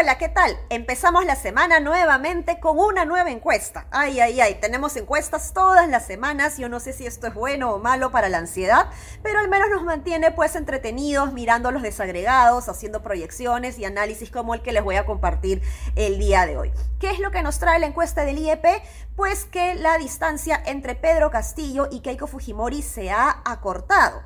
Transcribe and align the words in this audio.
Hola, 0.00 0.16
¿qué 0.16 0.30
tal? 0.30 0.56
Empezamos 0.70 1.26
la 1.26 1.36
semana 1.36 1.78
nuevamente 1.78 2.58
con 2.58 2.78
una 2.78 3.04
nueva 3.04 3.30
encuesta. 3.30 3.86
Ay, 3.90 4.18
ay, 4.18 4.40
ay, 4.40 4.54
tenemos 4.54 4.96
encuestas 4.96 5.52
todas 5.52 5.90
las 5.90 6.06
semanas. 6.06 6.56
Yo 6.56 6.70
no 6.70 6.80
sé 6.80 6.94
si 6.94 7.04
esto 7.04 7.26
es 7.26 7.34
bueno 7.34 7.74
o 7.74 7.78
malo 7.78 8.10
para 8.10 8.30
la 8.30 8.38
ansiedad, 8.38 8.88
pero 9.22 9.40
al 9.40 9.50
menos 9.50 9.68
nos 9.68 9.82
mantiene 9.82 10.30
pues 10.30 10.56
entretenidos 10.56 11.34
mirando 11.34 11.70
los 11.70 11.82
desagregados, 11.82 12.70
haciendo 12.70 13.02
proyecciones 13.02 13.78
y 13.78 13.84
análisis 13.84 14.30
como 14.30 14.54
el 14.54 14.62
que 14.62 14.72
les 14.72 14.82
voy 14.82 14.96
a 14.96 15.04
compartir 15.04 15.60
el 15.96 16.18
día 16.18 16.46
de 16.46 16.56
hoy. 16.56 16.72
¿Qué 16.98 17.10
es 17.10 17.18
lo 17.18 17.30
que 17.30 17.42
nos 17.42 17.58
trae 17.58 17.78
la 17.78 17.86
encuesta 17.86 18.24
del 18.24 18.38
IEP? 18.38 18.64
Pues 19.16 19.44
que 19.44 19.74
la 19.74 19.98
distancia 19.98 20.62
entre 20.64 20.94
Pedro 20.94 21.30
Castillo 21.30 21.88
y 21.90 22.00
Keiko 22.00 22.26
Fujimori 22.26 22.80
se 22.80 23.10
ha 23.10 23.42
acortado. 23.44 24.22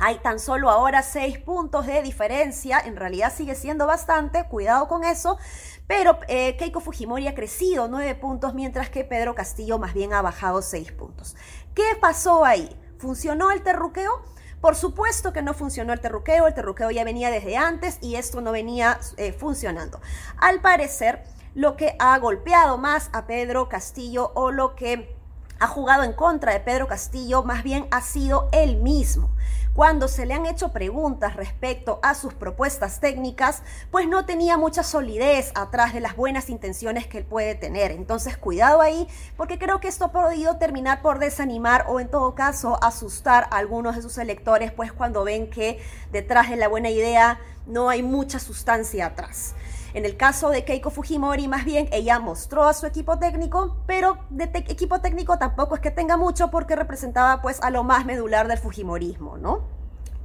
Hay 0.00 0.18
tan 0.18 0.38
solo 0.38 0.70
ahora 0.70 1.02
seis 1.02 1.38
puntos 1.38 1.86
de 1.86 2.02
diferencia, 2.02 2.78
en 2.78 2.96
realidad 2.96 3.32
sigue 3.34 3.54
siendo 3.54 3.86
bastante, 3.86 4.44
cuidado 4.44 4.88
con 4.88 5.04
eso, 5.04 5.38
pero 5.86 6.18
eh, 6.28 6.56
Keiko 6.56 6.80
Fujimori 6.80 7.26
ha 7.26 7.34
crecido 7.34 7.88
nueve 7.88 8.14
puntos, 8.14 8.54
mientras 8.54 8.90
que 8.90 9.04
Pedro 9.04 9.34
Castillo 9.34 9.78
más 9.78 9.94
bien 9.94 10.12
ha 10.12 10.22
bajado 10.22 10.62
seis 10.62 10.92
puntos. 10.92 11.36
¿Qué 11.74 11.96
pasó 12.00 12.44
ahí? 12.44 12.68
¿Funcionó 12.98 13.50
el 13.50 13.62
terruqueo? 13.62 14.22
Por 14.60 14.74
supuesto 14.74 15.32
que 15.32 15.42
no 15.42 15.54
funcionó 15.54 15.92
el 15.92 16.00
terruqueo, 16.00 16.46
el 16.46 16.54
terruqueo 16.54 16.90
ya 16.90 17.04
venía 17.04 17.30
desde 17.30 17.56
antes 17.56 17.98
y 18.00 18.16
esto 18.16 18.40
no 18.40 18.50
venía 18.50 18.98
eh, 19.16 19.32
funcionando. 19.32 20.00
Al 20.36 20.60
parecer, 20.60 21.22
lo 21.54 21.76
que 21.76 21.96
ha 21.98 22.18
golpeado 22.18 22.76
más 22.76 23.08
a 23.12 23.26
Pedro 23.26 23.68
Castillo 23.68 24.32
o 24.34 24.50
lo 24.50 24.74
que 24.74 25.16
ha 25.60 25.66
jugado 25.66 26.04
en 26.04 26.12
contra 26.12 26.52
de 26.52 26.60
Pedro 26.60 26.86
Castillo 26.86 27.42
más 27.42 27.62
bien 27.62 27.86
ha 27.90 28.00
sido 28.00 28.48
él 28.52 28.76
mismo 28.76 29.30
cuando 29.78 30.08
se 30.08 30.26
le 30.26 30.34
han 30.34 30.44
hecho 30.44 30.72
preguntas 30.72 31.36
respecto 31.36 32.00
a 32.02 32.16
sus 32.16 32.34
propuestas 32.34 32.98
técnicas, 32.98 33.62
pues 33.92 34.08
no 34.08 34.24
tenía 34.24 34.58
mucha 34.58 34.82
solidez 34.82 35.52
atrás 35.54 35.94
de 35.94 36.00
las 36.00 36.16
buenas 36.16 36.50
intenciones 36.50 37.06
que 37.06 37.18
él 37.18 37.24
puede 37.24 37.54
tener. 37.54 37.92
Entonces, 37.92 38.36
cuidado 38.36 38.80
ahí, 38.80 39.06
porque 39.36 39.56
creo 39.56 39.78
que 39.78 39.86
esto 39.86 40.06
ha 40.06 40.10
podido 40.10 40.56
terminar 40.56 41.00
por 41.00 41.20
desanimar 41.20 41.84
o 41.86 42.00
en 42.00 42.08
todo 42.08 42.34
caso 42.34 42.82
asustar 42.82 43.46
a 43.52 43.58
algunos 43.58 43.94
de 43.94 44.02
sus 44.02 44.18
electores, 44.18 44.72
pues 44.72 44.92
cuando 44.92 45.22
ven 45.22 45.48
que 45.48 45.80
detrás 46.10 46.50
de 46.50 46.56
la 46.56 46.66
buena 46.66 46.90
idea 46.90 47.38
no 47.68 47.88
hay 47.88 48.02
mucha 48.02 48.40
sustancia 48.40 49.06
atrás. 49.06 49.54
En 49.94 50.04
el 50.04 50.16
caso 50.16 50.50
de 50.50 50.64
Keiko 50.64 50.90
Fujimori, 50.90 51.48
más 51.48 51.64
bien 51.64 51.88
ella 51.92 52.18
mostró 52.18 52.64
a 52.64 52.74
su 52.74 52.84
equipo 52.84 53.18
técnico, 53.18 53.78
pero 53.86 54.18
de 54.28 54.44
equipo 54.44 55.00
técnico 55.00 55.38
tampoco 55.38 55.74
es 55.74 55.80
que 55.80 55.90
tenga 55.90 56.18
mucho 56.18 56.50
porque 56.50 56.76
representaba 56.76 57.40
pues 57.40 57.58
a 57.62 57.70
lo 57.70 57.84
más 57.84 58.04
medular 58.04 58.48
del 58.48 58.58
Fujimorismo, 58.58 59.38
¿no? 59.38 59.62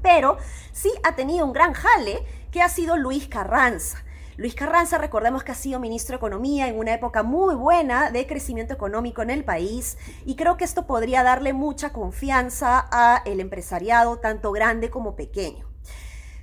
Pero 0.02 0.38
sí 0.73 0.91
ha 1.03 1.16
tenido 1.16 1.45
un 1.45 1.53
gran 1.53 1.72
jale 1.72 2.25
que 2.52 2.61
ha 2.61 2.67
sido 2.67 2.97
Luis 2.97 3.30
Carranza. 3.30 4.03
Luis 4.36 4.53
Carranza, 4.53 4.97
recordemos 4.97 5.44
que 5.44 5.53
ha 5.53 5.56
sido 5.56 5.80
ministro 5.80 6.14
de 6.14 6.17
Economía 6.17 6.67
en 6.67 6.78
una 6.78 6.94
época 6.94 7.23
muy 7.23 7.56
buena 7.56 8.11
de 8.11 8.28
crecimiento 8.28 8.73
económico 8.73 9.22
en 9.22 9.30
el 9.30 9.45
país 9.45 9.97
y 10.25 10.36
creo 10.36 10.58
que 10.58 10.66
esto 10.66 10.88
podría 10.88 11.23
darle 11.23 11.53
mucha 11.53 11.94
confianza 11.94 12.80
al 12.80 13.39
empresariado, 13.39 14.17
tanto 14.17 14.52
grande 14.52 14.89
como 14.89 15.16
pequeño. 15.16 15.69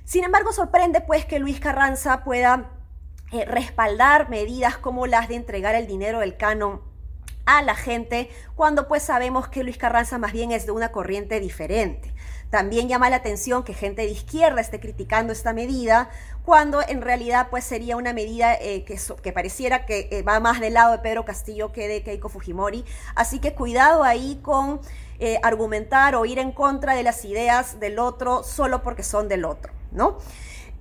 Sin 0.05 0.23
embargo, 0.23 0.53
sorprende 0.53 1.01
pues 1.01 1.25
que 1.25 1.39
Luis 1.39 1.59
Carranza 1.59 2.23
pueda 2.23 2.80
eh, 3.31 3.45
respaldar 3.45 4.29
medidas 4.29 4.77
como 4.77 5.07
las 5.07 5.29
de 5.29 5.35
entregar 5.35 5.73
el 5.73 5.87
dinero 5.87 6.19
del 6.19 6.35
canon 6.35 6.81
a 7.45 7.61
la 7.61 7.75
gente, 7.75 8.29
cuando 8.55 8.89
pues 8.89 9.03
sabemos 9.03 9.47
que 9.47 9.63
Luis 9.63 9.77
Carranza 9.77 10.17
más 10.17 10.33
bien 10.33 10.51
es 10.51 10.65
de 10.65 10.73
una 10.73 10.91
corriente 10.91 11.39
diferente. 11.39 12.13
También 12.49 12.89
llama 12.89 13.09
la 13.09 13.15
atención 13.15 13.63
que 13.63 13.73
gente 13.73 14.01
de 14.01 14.09
izquierda 14.09 14.59
esté 14.59 14.81
criticando 14.81 15.31
esta 15.31 15.53
medida, 15.53 16.09
cuando 16.43 16.81
en 16.85 17.01
realidad 17.01 17.47
pues 17.49 17.63
sería 17.63 17.95
una 17.95 18.11
medida 18.11 18.53
eh, 18.53 18.83
que, 18.83 18.99
que, 19.23 19.31
pareciera 19.31 19.85
que 19.85 20.09
eh, 20.11 20.23
va 20.23 20.41
más 20.41 20.59
del 20.59 20.73
lado 20.73 20.91
de 20.91 20.99
Pedro 20.99 21.23
Castillo 21.23 21.71
que 21.71 21.87
de 21.87 22.03
Keiko 22.03 22.27
Fujimori. 22.27 22.83
Así 23.15 23.39
que 23.39 23.53
cuidado 23.53 24.03
ahí 24.03 24.39
con 24.41 24.81
argumentar 25.43 26.15
o 26.15 26.25
ir 26.25 26.39
en 26.39 26.51
contra 26.51 26.95
de 26.95 27.03
las 27.03 27.23
ideas 27.25 27.79
del 27.79 27.99
otro 27.99 28.43
solo 28.43 28.81
porque 28.81 29.03
son 29.03 29.27
del 29.27 29.45
otro, 29.45 29.71
¿no? 29.91 30.17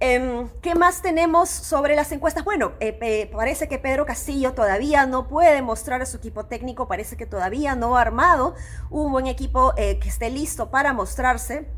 Em, 0.03 0.49
¿Qué 0.63 0.75
más 0.75 1.03
tenemos 1.03 1.51
sobre 1.51 1.95
las 1.95 2.11
encuestas? 2.11 2.43
Bueno, 2.43 2.73
eh, 2.81 3.31
parece 3.31 3.69
que 3.69 3.79
Pedro 3.79 4.07
Castillo 4.07 4.55
todavía 4.55 5.05
no 5.05 5.29
puede 5.29 5.61
mostrar 5.61 6.01
a 6.01 6.07
su 6.07 6.17
equipo 6.17 6.47
técnico, 6.47 6.89
parece 6.89 7.19
que 7.19 7.27
todavía 7.27 7.77
no 7.77 7.99
ha 7.99 8.01
armado 8.01 8.55
un 8.89 9.13
buen 9.13 9.27
equipo 9.27 9.75
eh, 9.77 9.99
que 9.99 10.09
esté 10.09 10.31
listo 10.31 10.71
para 10.71 10.95
mostrarse. 10.95 11.69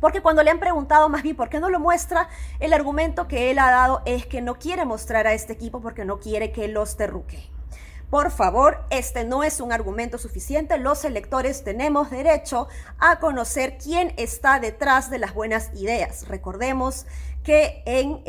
Porque 0.00 0.22
cuando 0.22 0.42
le 0.42 0.50
han 0.50 0.58
preguntado 0.58 1.10
más 1.10 1.22
bien 1.22 1.36
por 1.36 1.50
qué 1.50 1.60
no 1.60 1.68
lo 1.68 1.78
muestra, 1.78 2.30
el 2.60 2.72
argumento 2.72 3.28
que 3.28 3.50
él 3.50 3.58
ha 3.58 3.70
dado 3.70 4.00
es 4.06 4.24
que 4.24 4.40
no 4.40 4.54
quiere 4.54 4.86
mostrar 4.86 5.26
a 5.26 5.34
este 5.34 5.52
equipo 5.52 5.82
porque 5.82 6.06
no 6.06 6.18
quiere 6.18 6.52
que 6.52 6.68
los 6.68 6.96
terruque. 6.96 7.55
Por 8.10 8.30
favor, 8.30 8.84
este 8.90 9.24
no 9.24 9.42
es 9.42 9.60
un 9.60 9.72
argumento 9.72 10.16
suficiente. 10.16 10.78
Los 10.78 11.04
electores 11.04 11.64
tenemos 11.64 12.10
derecho 12.10 12.68
a 12.98 13.18
conocer 13.18 13.78
quién 13.78 14.14
está 14.16 14.60
detrás 14.60 15.10
de 15.10 15.18
las 15.18 15.34
buenas 15.34 15.70
ideas. 15.74 16.28
Recordemos 16.28 17.06
que 17.42 17.82
en 17.84 18.22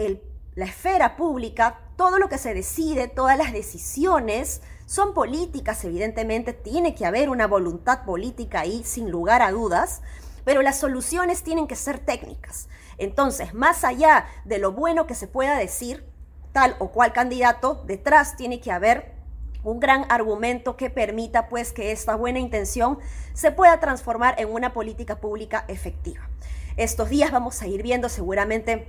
la 0.55 0.65
esfera 0.65 1.15
pública 1.15 1.79
todo 1.95 2.17
lo 2.17 2.27
que 2.27 2.39
se 2.39 2.55
decide, 2.55 3.07
todas 3.07 3.37
las 3.37 3.53
decisiones 3.53 4.61
son 4.87 5.13
políticas, 5.13 5.83
evidentemente 5.83 6.53
tiene 6.53 6.95
que 6.95 7.05
haber 7.05 7.29
una 7.29 7.45
voluntad 7.45 8.03
política 8.05 8.61
ahí 8.61 8.83
sin 8.83 9.11
lugar 9.11 9.41
a 9.41 9.51
dudas, 9.51 10.01
pero 10.45 10.61
las 10.61 10.79
soluciones 10.79 11.43
tienen 11.43 11.67
que 11.67 11.75
ser 11.75 11.99
técnicas. 11.99 12.67
Entonces, 12.97 13.53
más 13.53 13.83
allá 13.83 14.25
de 14.45 14.59
lo 14.59 14.71
bueno 14.71 15.05
que 15.05 15.13
se 15.13 15.27
pueda 15.27 15.57
decir, 15.57 16.05
tal 16.51 16.75
o 16.79 16.91
cual 16.91 17.13
candidato, 17.13 17.83
detrás 17.85 18.37
tiene 18.37 18.59
que 18.59 18.71
haber 18.71 19.16
un 19.63 19.79
gran 19.79 20.05
argumento 20.09 20.77
que 20.77 20.89
permita 20.89 21.49
pues 21.49 21.73
que 21.73 21.91
esta 21.91 22.15
buena 22.15 22.39
intención 22.39 22.99
se 23.33 23.51
pueda 23.51 23.79
transformar 23.79 24.35
en 24.37 24.49
una 24.49 24.73
política 24.73 25.19
pública 25.19 25.65
efectiva. 25.67 26.29
Estos 26.77 27.09
días 27.09 27.31
vamos 27.31 27.61
a 27.61 27.67
ir 27.67 27.81
viendo 27.81 28.07
seguramente 28.07 28.87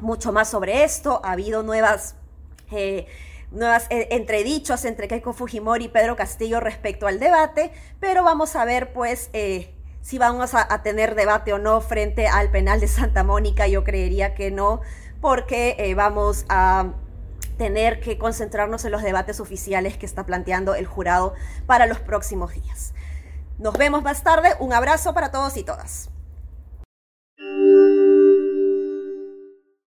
mucho 0.00 0.32
más 0.32 0.48
sobre 0.48 0.84
esto. 0.84 1.20
Ha 1.24 1.32
habido 1.32 1.62
nuevas... 1.62 2.16
Eh, 2.70 3.06
nuevas 3.50 3.88
eh, 3.90 4.06
entredichos 4.12 4.84
entre 4.84 5.08
Keiko 5.08 5.32
Fujimori 5.32 5.86
y 5.86 5.88
Pedro 5.88 6.14
Castillo 6.14 6.60
respecto 6.60 7.08
al 7.08 7.18
debate, 7.18 7.72
pero 7.98 8.22
vamos 8.22 8.54
a 8.54 8.64
ver 8.64 8.92
pues 8.92 9.28
eh, 9.32 9.74
si 10.02 10.18
vamos 10.18 10.54
a, 10.54 10.72
a, 10.72 10.84
tener 10.84 11.16
debate 11.16 11.52
o 11.52 11.58
no 11.58 11.80
frente 11.80 12.28
al 12.28 12.52
penal 12.52 12.78
de 12.78 12.86
Santa 12.86 13.24
Mónica. 13.24 13.66
Yo 13.66 13.82
creería 13.82 14.36
que 14.36 14.52
no, 14.52 14.82
porque 15.20 15.92
vamos 15.96 16.46
a 16.48 16.92
tener 17.60 18.00
que 18.00 18.16
concentrarnos 18.16 18.86
en 18.86 18.90
los 18.90 19.02
debates 19.02 19.38
oficiales 19.38 19.98
que 19.98 20.06
está 20.06 20.24
planteando 20.24 20.74
el 20.74 20.86
jurado 20.86 21.34
para 21.66 21.84
los 21.84 21.98
próximos 21.98 22.54
días. 22.54 22.94
Nos 23.58 23.76
vemos 23.76 24.02
más 24.02 24.22
tarde. 24.22 24.54
Un 24.60 24.72
abrazo 24.72 25.12
para 25.12 25.30
todos 25.30 25.58
y 25.58 25.62
todas. 25.62 26.08